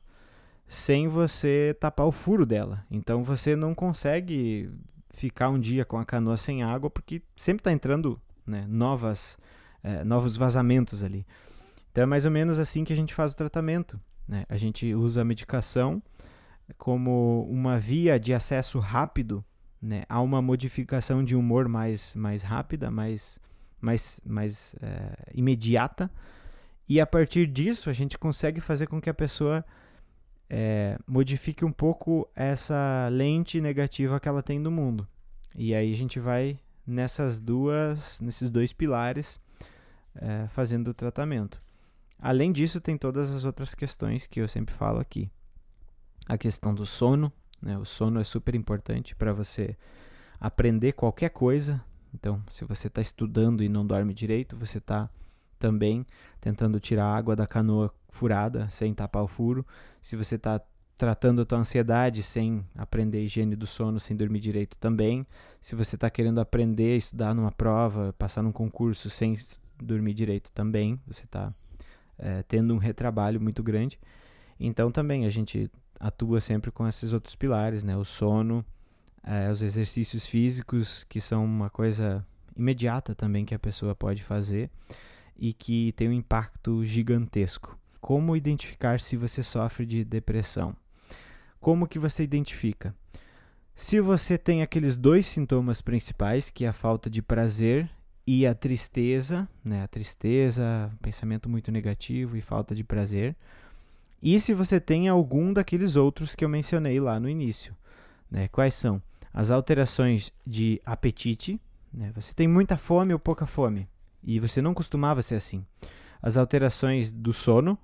[0.66, 2.84] sem você tapar o furo dela.
[2.90, 4.70] Então você não consegue
[5.08, 9.38] ficar um dia com a canoa sem água porque sempre está entrando né, novas,
[9.82, 11.26] é, novos vazamentos ali.
[11.90, 13.98] Então é mais ou menos assim que a gente faz o tratamento.
[14.26, 14.44] Né?
[14.48, 16.02] A gente usa a medicação
[16.76, 19.42] como uma via de acesso rápido
[19.80, 23.38] né, a uma modificação de humor mais, mais rápida, mais,
[23.80, 26.10] mais, mais é, imediata.
[26.88, 29.64] E a partir disso, a gente consegue fazer com que a pessoa
[30.48, 35.06] é, modifique um pouco essa lente negativa que ela tem do mundo.
[35.54, 39.38] E aí a gente vai nessas duas, nesses dois pilares
[40.14, 41.60] é, fazendo o tratamento.
[42.18, 45.30] Além disso, tem todas as outras questões que eu sempre falo aqui.
[46.26, 47.76] A questão do sono, né?
[47.78, 49.76] O sono é super importante para você
[50.40, 51.82] aprender qualquer coisa.
[52.14, 55.08] Então, se você está estudando e não dorme direito, você está
[55.58, 56.06] também
[56.40, 59.66] tentando tirar a água da canoa furada sem tapar o furo.
[60.00, 60.60] Se você está
[60.98, 65.24] tratando a tua ansiedade sem aprender higiene do sono, sem dormir direito também.
[65.60, 69.36] Se você está querendo aprender estudar numa prova, passar num concurso sem
[69.80, 71.54] dormir direito também, você está
[72.18, 73.96] é, tendo um retrabalho muito grande.
[74.58, 77.96] Então também a gente atua sempre com esses outros pilares, né?
[77.96, 78.64] O sono,
[79.22, 82.24] é, os exercícios físicos, que são uma coisa
[82.56, 84.70] imediata também que a pessoa pode fazer
[85.36, 87.78] e que tem um impacto gigantesco.
[88.00, 90.74] Como identificar se você sofre de depressão?
[91.60, 92.94] Como que você identifica?
[93.74, 97.88] Se você tem aqueles dois sintomas principais, que é a falta de prazer
[98.26, 99.82] e a tristeza, né?
[99.82, 103.36] A tristeza, pensamento muito negativo e falta de prazer.
[104.22, 107.76] E se você tem algum daqueles outros que eu mencionei lá no início,
[108.30, 108.48] né?
[108.48, 109.00] Quais são?
[109.32, 111.60] As alterações de apetite,
[111.92, 112.10] né?
[112.14, 113.88] Você tem muita fome ou pouca fome,
[114.22, 115.64] e você não costumava ser assim.
[116.20, 117.78] As alterações do sono,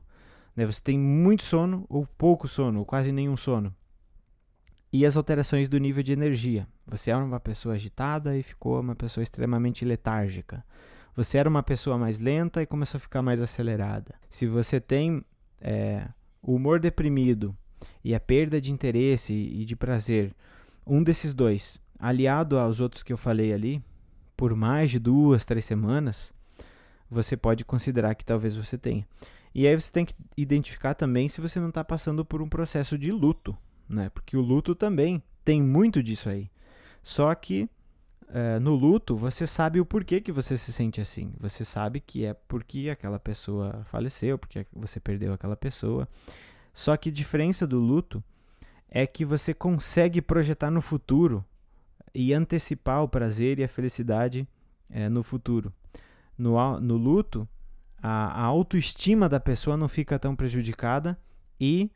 [0.56, 0.66] né?
[0.66, 3.74] Você tem muito sono ou pouco sono, ou quase nenhum sono.
[4.92, 6.68] E as alterações do nível de energia.
[6.86, 10.64] Você era uma pessoa agitada e ficou uma pessoa extremamente letárgica.
[11.16, 14.14] Você era uma pessoa mais lenta e começou a ficar mais acelerada.
[14.28, 15.24] Se você tem
[15.60, 16.08] é,
[16.44, 17.56] o humor deprimido
[18.04, 20.34] e a perda de interesse e de prazer,
[20.86, 23.82] um desses dois, aliado aos outros que eu falei ali,
[24.36, 26.32] por mais de duas, três semanas,
[27.10, 29.06] você pode considerar que talvez você tenha.
[29.54, 32.98] E aí você tem que identificar também se você não está passando por um processo
[32.98, 33.56] de luto,
[33.88, 34.10] né?
[34.10, 36.50] Porque o luto também tem muito disso aí.
[37.02, 37.68] Só que
[38.32, 41.32] é, no luto você sabe o porquê que você se sente assim.
[41.40, 46.08] Você sabe que é porque aquela pessoa faleceu, porque você perdeu aquela pessoa.
[46.72, 48.22] Só que a diferença do luto
[48.88, 51.44] é que você consegue projetar no futuro
[52.14, 54.48] e antecipar o prazer e a felicidade
[54.88, 55.72] é, no futuro.
[56.36, 57.48] No, no luto,
[58.02, 61.18] a, a autoestima da pessoa não fica tão prejudicada
[61.60, 61.90] e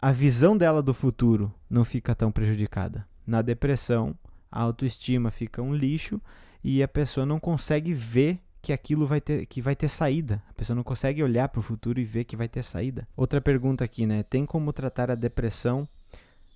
[0.00, 3.06] a visão dela do futuro não fica tão prejudicada.
[3.26, 4.14] Na depressão,
[4.50, 6.20] a autoestima fica um lixo
[6.62, 10.42] e a pessoa não consegue ver que aquilo vai ter, que vai ter saída.
[10.48, 13.06] A pessoa não consegue olhar para o futuro e ver que vai ter saída.
[13.16, 14.22] Outra pergunta aqui, né?
[14.22, 15.88] Tem como tratar a depressão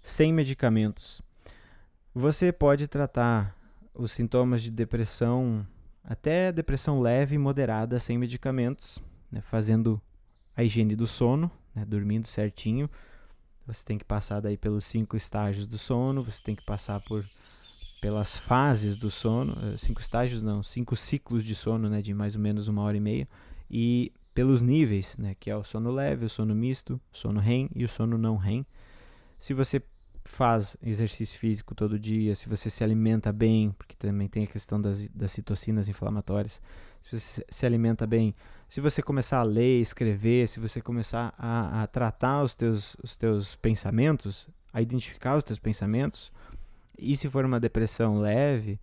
[0.03, 1.23] sem medicamentos?
[2.15, 3.57] Você pode tratar
[3.95, 5.67] os sintomas de depressão
[6.05, 8.99] até depressão leve e moderada sem medicamentos,
[9.31, 10.01] né, fazendo
[10.57, 12.91] a higiene do sono, né, dormindo certinho.
[13.67, 17.25] Você tem que passar daí pelos cinco estágios do sono, você tem que passar por
[18.01, 22.35] pelas fases do sono, eh, cinco estágios não, cinco ciclos de sono, né, de mais
[22.35, 23.29] ou menos uma hora e meia,
[23.71, 27.71] e pelos níveis, né, que é o sono leve, o sono misto, o sono REM
[27.75, 28.67] e o sono não REM.
[29.39, 29.83] Se você
[30.25, 34.81] faz exercício físico todo dia, se você se alimenta bem, porque também tem a questão
[34.81, 36.61] das, das citocinas inflamatórias,
[37.03, 38.35] se você se alimenta bem,
[38.69, 43.17] se você começar a ler, escrever, se você começar a, a tratar os teus, os
[43.17, 46.33] teus pensamentos, a identificar os teus pensamentos,
[46.99, 48.81] e se for uma depressão leve,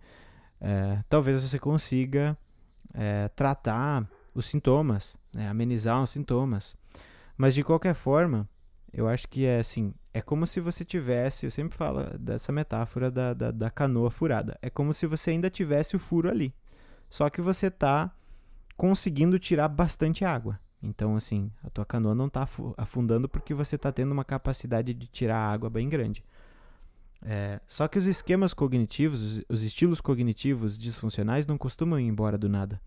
[0.60, 2.36] é, talvez você consiga
[2.92, 6.76] é, tratar os sintomas, né, amenizar os sintomas.
[7.36, 8.48] Mas de qualquer forma,
[8.92, 13.10] eu acho que é assim, é como se você tivesse, eu sempre falo dessa metáfora
[13.10, 14.58] da, da, da canoa furada.
[14.60, 16.54] É como se você ainda tivesse o furo ali.
[17.08, 18.12] Só que você está
[18.76, 20.58] conseguindo tirar bastante água.
[20.82, 25.06] Então, assim, a tua canoa não está afundando porque você está tendo uma capacidade de
[25.06, 26.24] tirar água bem grande.
[27.22, 32.38] É, só que os esquemas cognitivos, os, os estilos cognitivos disfuncionais não costumam ir embora
[32.38, 32.80] do nada.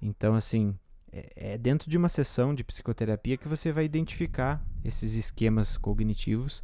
[0.00, 0.76] Então, assim,
[1.10, 6.62] é, é dentro de uma sessão de psicoterapia que você vai identificar esses esquemas cognitivos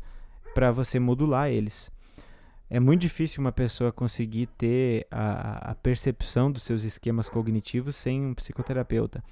[0.55, 1.91] para você modular eles.
[2.69, 8.25] É muito difícil uma pessoa conseguir ter a, a percepção dos seus esquemas cognitivos sem
[8.25, 9.25] um psicoterapeuta.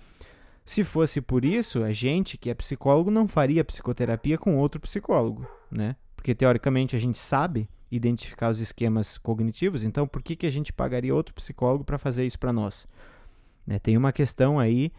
[0.65, 5.47] Se fosse por isso, a gente que é psicólogo não faria psicoterapia com outro psicólogo,
[5.71, 5.97] né?
[6.19, 10.73] Porque teoricamente a gente sabe identificar os esquemas cognitivos, então por que, que a gente
[10.73, 12.89] pagaria outro psicólogo para fazer isso para nós?
[13.65, 13.79] Né?
[13.79, 14.91] Tem uma questão aí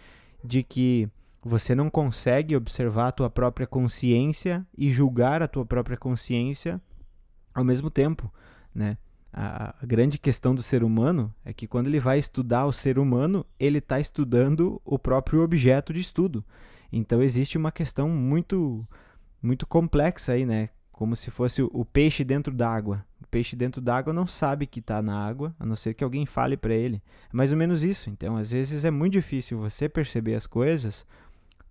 [0.42, 1.10] de que
[1.44, 6.82] você não consegue observar a tua própria consciência e julgar a tua própria consciência
[7.54, 8.34] ao mesmo tempo,
[8.74, 8.98] né?
[9.32, 13.46] A, grande questão do ser humano é que quando ele vai estudar o ser humano,
[13.60, 16.44] ele está estudando o próprio objeto de estudo.
[16.92, 18.88] Então existe uma questão muito
[19.42, 20.70] muito complexa aí, né?
[21.00, 25.02] Como se fosse o, o peixe dentro d'água peixe dentro d'água não sabe que está
[25.02, 27.02] na água, a não ser que alguém fale para ele.
[27.32, 28.10] É mais ou menos isso.
[28.10, 31.06] Então, às vezes é muito difícil você perceber as coisas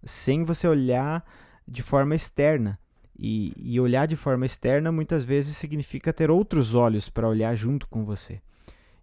[0.04, 1.24] sem você olhar
[1.66, 2.78] de forma externa.
[3.20, 7.88] E, e olhar de forma externa muitas vezes significa ter outros olhos para olhar junto
[7.88, 8.40] com você.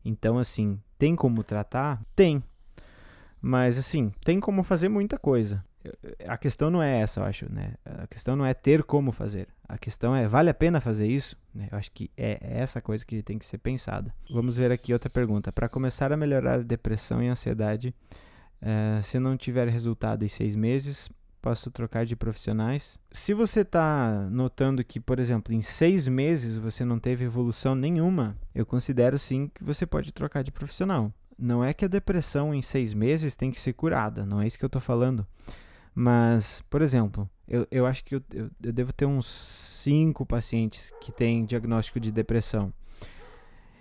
[0.03, 2.01] Então, assim, tem como tratar?
[2.15, 2.41] Tem.
[3.41, 5.63] Mas, assim, tem como fazer muita coisa
[6.27, 7.73] a questão não é essa, eu acho, né?
[7.85, 9.47] A questão não é ter como fazer.
[9.67, 11.35] A questão é, vale a pena fazer isso?
[11.53, 11.67] Né?
[11.71, 14.13] Eu acho que é, é essa coisa que tem que ser pensada.
[14.29, 15.51] Vamos ver aqui outra pergunta.
[15.51, 17.93] Para começar a melhorar a depressão e ansiedade,
[18.61, 21.09] uh, se não tiver resultado em seis meses,
[21.45, 22.97] posso trocar de profissionais.
[23.11, 28.35] Se você está notando que, por exemplo, em seis meses você não teve evolução nenhuma,
[28.53, 31.13] eu considero sim que você pode trocar de profissional.
[31.37, 34.57] Não é que a depressão em seis meses tem que ser curada, não é isso
[34.57, 35.27] que eu estou falando.
[35.95, 40.91] Mas, por exemplo, eu, eu acho que eu, eu, eu devo ter uns cinco pacientes
[40.99, 42.73] que têm diagnóstico de depressão.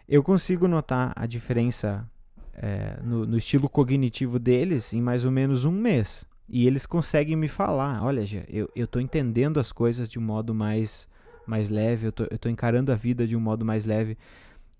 [0.08, 2.08] Eu consigo notar a diferença
[2.52, 6.24] é, no, no, estilo cognitivo deles em mais ou menos um mês.
[6.48, 10.54] E eles conseguem me falar: olha, eu, eu tô entendendo as coisas de um modo
[10.54, 11.08] mais,
[11.46, 14.16] mais leve, eu tô encarando a vida de um modo mais leve.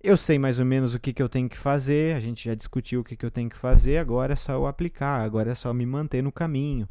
[0.02, 2.54] Eu sei mais ou menos o que, que eu tenho que fazer, a gente já
[2.54, 5.54] discutiu o que, que eu tenho que fazer, agora é só eu aplicar, agora é
[5.54, 6.86] só me manter no caminho.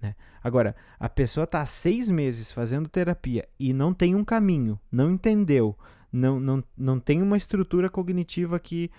[0.00, 0.14] Né?
[0.42, 5.76] Agora, a pessoa está seis meses fazendo terapia e não tem um caminho, não entendeu,
[6.12, 8.90] não, não, não tem uma estrutura cognitiva que,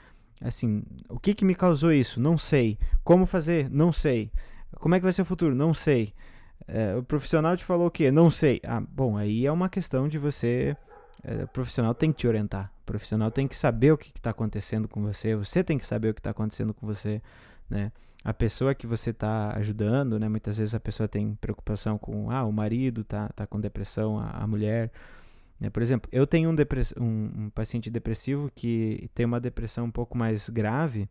[0.41, 2.19] assim, o que, que me causou isso?
[2.19, 2.77] Não sei.
[3.03, 3.69] Como fazer?
[3.69, 4.31] Não sei.
[4.79, 5.55] Como é que vai ser o futuro?
[5.55, 6.13] Não sei.
[6.67, 8.11] É, o profissional te falou o quê?
[8.11, 8.61] Não sei.
[8.63, 10.77] Ah, bom, aí é uma questão de você.
[11.23, 12.71] É, o profissional tem que te orientar.
[12.83, 15.35] O profissional tem que saber o que está acontecendo com você.
[15.35, 17.21] Você tem que saber o que está acontecendo com você,
[17.69, 17.91] né?
[18.23, 20.27] A pessoa que você está ajudando, né?
[20.27, 24.29] Muitas vezes a pessoa tem preocupação com, ah, o marido tá, tá com depressão, a,
[24.31, 24.91] a mulher.
[25.59, 25.69] Né?
[25.69, 26.55] Por exemplo, eu tenho um,
[26.99, 31.07] um, um paciente depressivo que tem uma depressão um pouco mais grave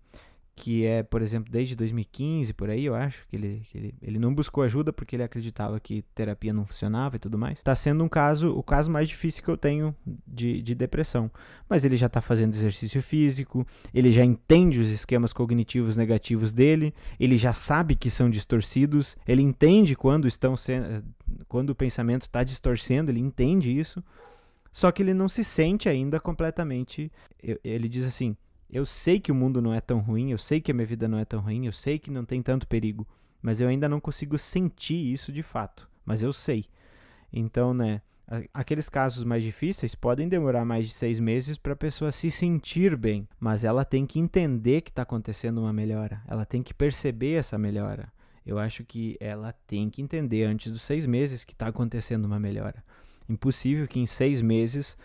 [0.59, 4.19] que é, por exemplo, desde 2015, por aí, eu acho, que ele, que ele, ele
[4.19, 7.59] não buscou ajuda porque ele acreditava que terapia não funcionava e tudo mais.
[7.59, 9.95] Está sendo um caso, o caso mais difícil que eu tenho
[10.27, 11.31] de, de depressão.
[11.69, 16.93] Mas ele já está fazendo exercício físico, ele já entende os esquemas cognitivos negativos dele,
[17.21, 21.05] ele já sabe que são distorcidos, ele entende quando estão sendo,
[21.47, 24.03] quando o pensamento está distorcendo, ele entende isso.
[24.73, 27.11] Só que ele não se sente ainda completamente.
[27.65, 28.37] Ele diz assim:
[28.71, 31.09] eu sei que o mundo não é tão ruim, eu sei que a minha vida
[31.09, 33.07] não é tão ruim, eu sei que não tem tanto perigo,
[33.41, 36.67] mas eu ainda não consigo sentir isso de fato, mas eu sei.
[37.33, 38.03] Então, né,
[38.53, 42.97] aqueles casos mais difíceis podem demorar mais de seis meses para a pessoa se sentir
[42.97, 47.35] bem, mas ela tem que entender que está acontecendo uma melhora, ela tem que perceber
[47.35, 48.13] essa melhora.
[48.45, 52.41] Eu acho que ela tem que entender antes dos seis meses que está acontecendo uma
[52.41, 52.83] melhora.
[53.29, 54.97] Impossível que em seis meses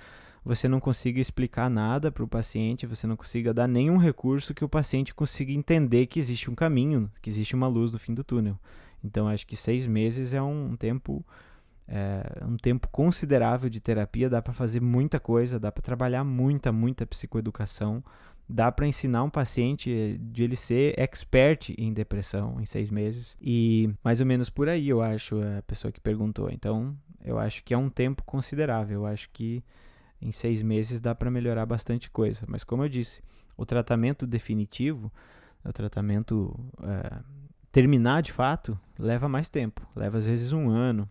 [0.44, 4.66] você não consiga explicar nada para o paciente, você não consiga dar nenhum recurso que
[4.66, 8.24] o paciente consiga entender que existe um caminho, que existe uma luz no fim do
[8.24, 8.58] túnel.
[9.04, 11.26] Então, acho que seis meses é um tempo
[11.88, 16.72] é, um tempo considerável de terapia, dá para fazer muita coisa, dá para trabalhar muita,
[16.72, 18.04] muita psicoeducação,
[18.48, 23.90] dá para ensinar um paciente de ele ser expert em depressão em seis meses e
[24.04, 26.50] mais ou menos por aí eu acho a pessoa que perguntou.
[26.50, 29.02] Então, eu acho que é um tempo considerável.
[29.02, 29.64] Eu acho que
[30.24, 32.44] em seis meses dá para melhorar bastante coisa.
[32.48, 33.22] Mas como eu disse,
[33.58, 35.12] o tratamento definitivo,
[35.64, 37.20] o tratamento é,
[37.72, 39.86] terminar de fato, leva mais tempo.
[39.96, 41.10] Leva às vezes um ano,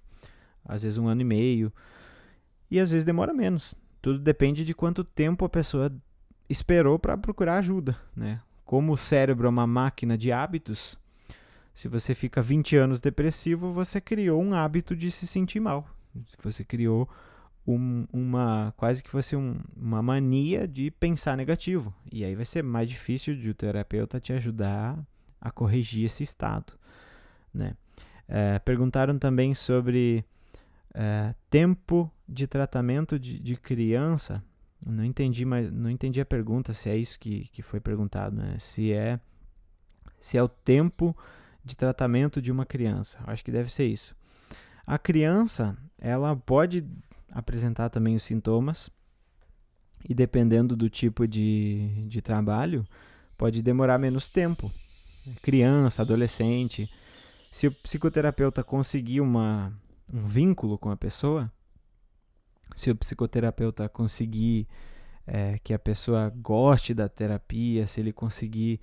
[0.65, 1.73] às vezes um ano e meio,
[2.71, 3.75] e às vezes demora menos.
[4.01, 5.93] Tudo depende de quanto tempo a pessoa
[6.49, 8.41] esperou para procurar ajuda, né?
[8.65, 10.99] Como o cérebro é uma máquina de hábitos,
[11.75, 15.87] se você fica 20 anos depressivo, você criou um hábito de se sentir mal.
[16.43, 17.09] Você criou
[17.67, 21.95] um, uma quase que fosse um, uma mania de pensar negativo.
[22.11, 24.99] E aí vai ser mais difícil de o terapeuta te ajudar
[25.41, 26.73] a corrigir esse estado.
[27.53, 27.75] Né?
[28.29, 30.25] É, perguntaram também sobre
[30.95, 34.43] é, tempo de tratamento de, de, criança.
[34.87, 38.57] Não entendi, mas não entendi a pergunta se é isso que, que foi perguntado, né?
[38.59, 39.21] Se é
[40.21, 41.17] se é o tempo
[41.65, 43.19] de tratamento de uma criança.
[43.27, 44.15] Acho que deve ser isso.
[44.87, 46.85] A criança, ela pode
[47.33, 48.91] apresentar também os sintomas.
[50.09, 52.85] E dependendo do tipo de, de trabalho,
[53.37, 54.71] pode demorar menos tempo.
[55.43, 56.91] Criança, adolescente.
[57.51, 59.73] Se o psicoterapeuta conseguir uma,
[60.13, 61.51] um vínculo com a pessoa,
[62.75, 64.67] se o psicoterapeuta conseguir
[65.27, 68.81] é, que a pessoa goste da terapia, se ele conseguir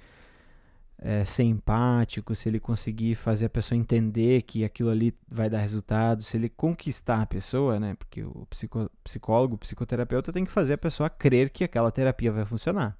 [1.01, 5.59] é, ser empático, se ele conseguir fazer a pessoa entender que aquilo ali vai dar
[5.59, 7.95] resultado, se ele conquistar a pessoa, né?
[7.95, 12.31] Porque o psico, psicólogo, o psicoterapeuta tem que fazer a pessoa crer que aquela terapia
[12.31, 12.97] vai funcionar.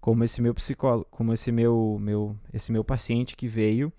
[0.00, 3.92] Como esse meu psicólogo, como esse meu, meu, esse meu paciente que veio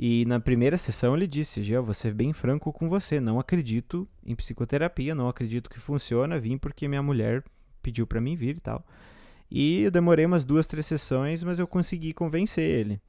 [0.00, 4.08] e na primeira sessão ele disse: Gil, vou ser bem franco com você, não acredito
[4.24, 7.42] em psicoterapia, não acredito que funciona, vim porque minha mulher
[7.82, 8.86] pediu para mim vir e tal.
[9.50, 13.00] E eu demorei umas duas, três sessões, mas eu consegui convencer ele.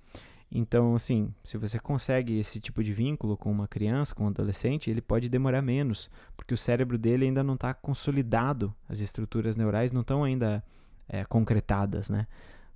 [0.52, 4.90] Então, assim, se você consegue esse tipo de vínculo com uma criança, com um adolescente,
[4.90, 9.92] ele pode demorar menos, porque o cérebro dele ainda não está consolidado, as estruturas neurais
[9.92, 10.64] não estão ainda
[11.08, 12.26] é, concretadas, né?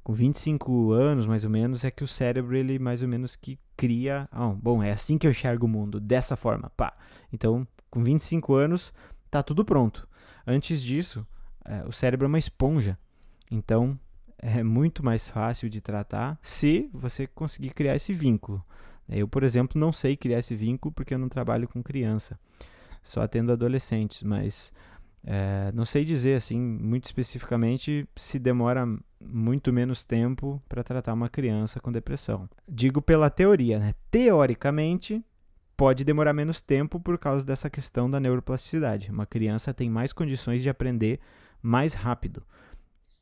[0.03, 3.57] Com 25 anos, mais ou menos, é que o cérebro, ele mais ou menos que
[3.75, 4.27] cria...
[4.31, 6.93] Ah, bom, é assim que eu enxergo o mundo, dessa forma, pá.
[7.31, 8.93] Então, com 25 anos,
[9.31, 10.07] tá tudo pronto.
[10.45, 11.25] Antes disso,
[11.63, 12.99] é, o cérebro é uma esponja.
[13.53, 13.99] Então,
[14.39, 18.65] é muito mais fácil de tratar se você conseguir criar esse vínculo.
[19.07, 22.39] Eu, por exemplo, não sei criar esse vínculo porque eu não trabalho com criança,
[23.03, 24.73] só atendo adolescentes, mas
[25.23, 28.87] é, não sei dizer assim muito especificamente se demora
[29.21, 32.49] muito menos tempo para tratar uma criança com depressão.
[32.67, 33.93] Digo pela teoria, né?
[34.09, 35.23] Teoricamente,
[35.77, 39.11] pode demorar menos tempo por causa dessa questão da neuroplasticidade.
[39.11, 41.19] Uma criança tem mais condições de aprender
[41.61, 42.43] mais rápido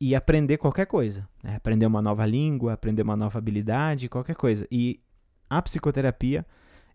[0.04, 1.54] e aprender qualquer coisa, né?
[1.54, 4.66] aprender uma nova língua, aprender uma nova habilidade, qualquer coisa.
[4.68, 5.00] E
[5.48, 6.44] a psicoterapia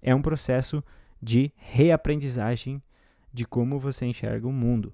[0.02, 0.84] é um processo
[1.24, 2.84] de reaprendizagem
[3.32, 4.94] de como você enxerga o mundo.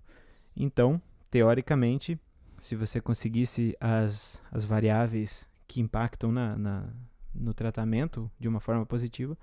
[0.55, 1.01] Então,
[1.31, 2.19] teoricamente,
[2.59, 6.89] se você conseguisse as, as variáveis que impactam na, na,
[7.33, 9.35] no tratamento de uma forma positiva,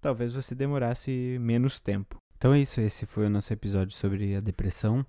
[0.00, 2.18] talvez você demorasse menos tempo.
[2.38, 5.04] Então é isso, esse foi o nosso episódio sobre a depressão.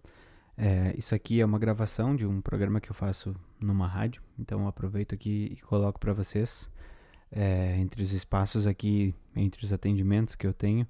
[0.57, 4.67] É, isso aqui é uma gravação de um programa que eu faço numa rádio, então
[4.67, 6.69] aproveito aqui e coloco para vocês
[7.31, 10.87] é, entre os espaços aqui, entre os atendimentos que eu tenho.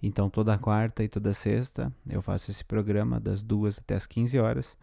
[0.00, 4.38] Então toda quarta e toda sexta eu faço esse programa das duas até as 15
[4.38, 4.76] horas.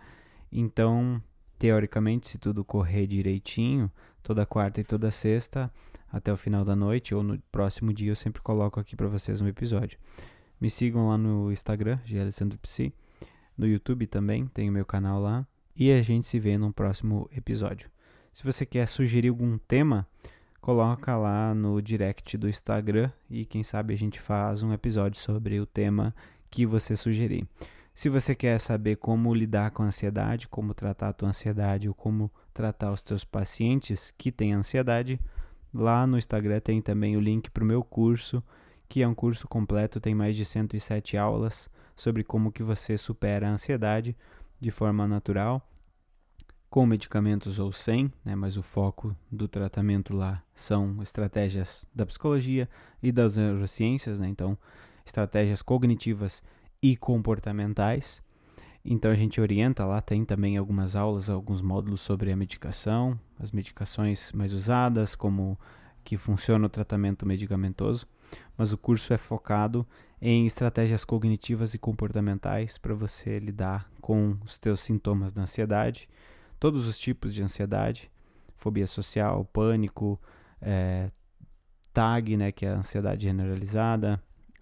[0.51, 1.21] Então,
[1.57, 3.91] teoricamente, se tudo correr direitinho,
[4.23, 5.71] toda quarta e toda sexta
[6.11, 9.41] até o final da noite ou no próximo dia eu sempre coloco aqui para vocês
[9.41, 9.97] um episódio.
[10.59, 11.99] Me sigam lá no Instagram,
[12.61, 12.93] Psi
[13.59, 15.45] no YouTube também, tem o meu canal lá.
[15.75, 17.89] E a gente se vê no próximo episódio.
[18.33, 20.07] Se você quer sugerir algum tema,
[20.61, 25.59] coloca lá no direct do Instagram e quem sabe a gente faz um episódio sobre
[25.59, 26.15] o tema
[26.49, 27.45] que você sugerir.
[27.93, 31.93] Se você quer saber como lidar com a ansiedade, como tratar a tua ansiedade ou
[31.93, 35.19] como tratar os teus pacientes que têm ansiedade,
[35.73, 38.41] lá no Instagram tem também o link para o meu curso,
[38.87, 41.69] que é um curso completo, tem mais de 107 aulas
[41.99, 44.15] sobre como que você supera a ansiedade
[44.57, 45.61] de forma natural,
[46.69, 52.69] com medicamentos ou sem, né, mas o foco do tratamento lá são estratégias da psicologia
[53.03, 54.57] e das neurociências, né, então
[55.05, 56.41] estratégias cognitivas
[56.81, 58.21] e comportamentais.
[58.85, 63.51] Então a gente orienta lá, tem também algumas aulas, alguns módulos sobre a medicação, as
[63.51, 65.59] medicações mais usadas, como
[66.01, 68.07] que funciona o tratamento medicamentoso,
[68.57, 69.85] mas o curso é focado
[70.21, 76.09] em estratégias cognitivas e comportamentais para você lidar com os teus sintomas da ansiedade,
[76.59, 78.11] todos os tipos de ansiedade,
[78.57, 80.19] fobia social, pânico,
[80.61, 81.09] é,
[81.93, 84.21] TAG, né, que é a ansiedade generalizada.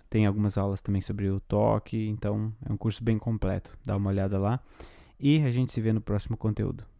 [0.09, 3.77] Tem algumas aulas também sobre o toque, então é um curso bem completo.
[3.85, 4.61] Dá uma olhada lá
[5.19, 6.85] e a gente se vê no próximo conteúdo.